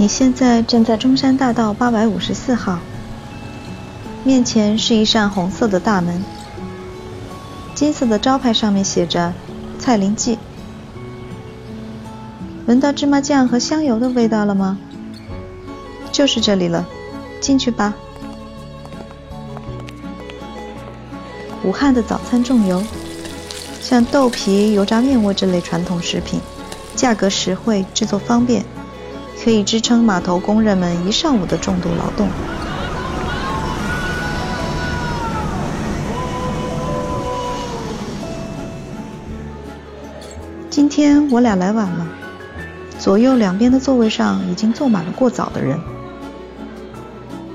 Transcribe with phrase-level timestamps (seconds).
[0.00, 2.78] 你现在站在中山大道八百五十四号，
[4.24, 6.24] 面前是一扇红色的大门，
[7.74, 9.34] 金色的招牌上面写着
[9.78, 10.38] “蔡林记”。
[12.64, 14.78] 闻到芝麻酱和香油的味道了吗？
[16.10, 16.86] 就是这里了，
[17.38, 17.92] 进去吧。
[21.62, 22.82] 武汉的早餐重油，
[23.82, 26.40] 像豆皮、油炸面窝这类传统食品，
[26.96, 28.64] 价格实惠，制作方便。
[29.42, 32.28] 可以支撑码头工人们一上午的重度劳动。
[40.68, 42.06] 今天我俩来晚了，
[42.98, 45.80] 左右两边的座位上已经坐满了过早的人。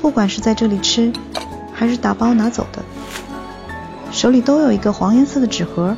[0.00, 1.12] 不管是在这里吃，
[1.72, 2.82] 还是打包拿走的，
[4.10, 5.96] 手里都有一个黄颜色的纸盒，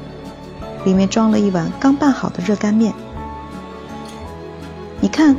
[0.85, 2.93] 里面装了一碗刚拌好的热干面。
[5.01, 5.35] 你看。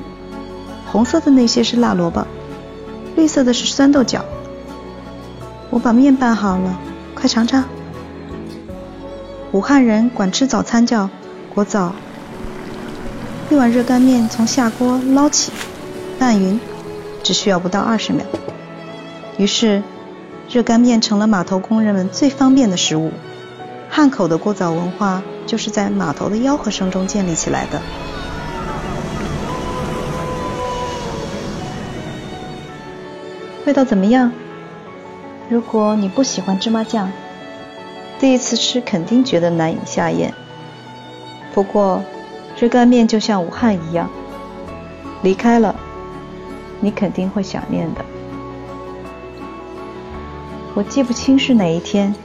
[0.91, 2.27] 红色的那些是辣萝卜，
[3.15, 4.25] 绿色的是酸豆角。
[5.69, 6.77] 我把面拌好了，
[7.15, 7.63] 快尝尝。
[9.53, 11.09] 武汉人管吃早餐叫
[11.55, 11.93] “国早”。
[13.49, 15.53] 一碗热干面从下锅捞起，
[16.19, 16.59] 拌匀，
[17.23, 18.25] 只需要不到二十秒。
[19.37, 19.81] 于是，
[20.49, 23.13] 热干面成了码头工人们最方便的食物。
[23.89, 27.81] 汉口的过早文化就是在码头的吆喝声中建立起来的。
[33.65, 34.31] 味道怎么样？
[35.47, 37.11] 如果你不喜欢芝麻酱，
[38.19, 40.33] 第一次吃肯定觉得难以下咽。
[41.53, 42.01] 不过，
[42.57, 44.09] 热干面就像武汉一样，
[45.21, 45.75] 离开了，
[46.79, 48.03] 你肯定会想念的。
[50.73, 52.15] 我记不清是哪一天，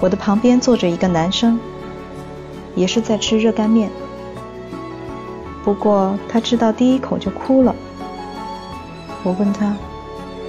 [0.00, 1.58] 我的旁边坐着一个男生，
[2.74, 3.88] 也是在吃热干面。
[5.64, 7.74] 不过他吃到第一口就哭了。
[9.22, 9.74] 我问他。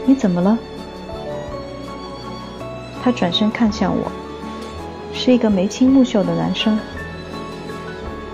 [0.05, 0.57] 你怎么了？
[3.03, 4.11] 他转身看向我，
[5.13, 6.77] 是一个眉清目秀的男生，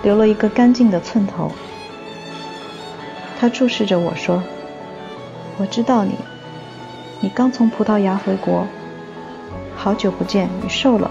[0.02, 1.50] 留了一个干净的寸头。
[3.40, 4.42] 他注视着我说
[5.58, 6.14] ：“我知道你，
[7.20, 8.66] 你刚从葡萄牙回国，
[9.76, 11.10] 好久不见，你瘦了。”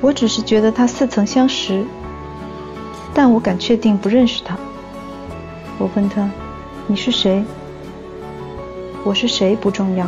[0.00, 1.84] 我只是觉得他似曾相识，
[3.12, 4.56] 但我敢确定不认识他。
[5.78, 6.30] 我问他。
[6.86, 7.42] 你是谁？
[9.04, 10.06] 我是谁不重要。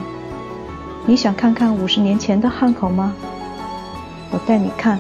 [1.07, 3.15] 你想看看五十年前的汉口吗？
[4.31, 4.99] 我带你看。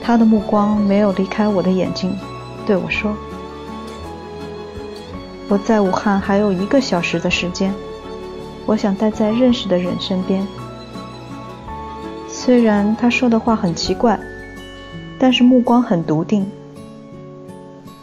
[0.00, 2.16] 他的目光没有离开我的眼睛，
[2.64, 3.12] 对我说
[5.50, 7.74] ：“我在武汉还有一个小时的时间，
[8.66, 10.46] 我想待在认识的人身边。”
[12.28, 14.18] 虽然他说的话很奇怪，
[15.18, 16.46] 但是目光很笃定。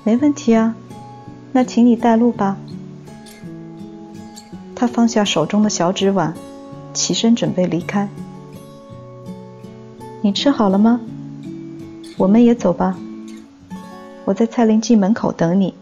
[0.03, 0.75] 没问题啊。
[1.51, 2.57] 那请你带路吧。
[4.75, 6.33] 他放下手中的小纸碗，
[6.93, 8.07] 起身准备离开。
[10.21, 10.99] 你吃好了吗？
[12.17, 12.97] 我们也走吧。
[14.25, 15.73] 我在蔡林记门口等你。